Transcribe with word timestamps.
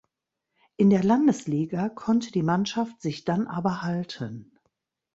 In 0.77 0.89
der 0.89 1.03
Landesliga 1.03 1.87
konnte 1.87 2.31
die 2.31 2.41
Mannschaft 2.41 2.99
sich 3.03 3.23
dann 3.23 3.45
aber 3.45 3.83
halten. 3.83 4.57